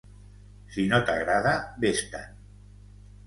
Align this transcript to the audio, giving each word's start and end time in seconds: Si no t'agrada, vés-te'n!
Si 0.75 0.85
no 0.93 0.99
t'agrada, 1.09 1.51
vés-te'n! 1.85 2.33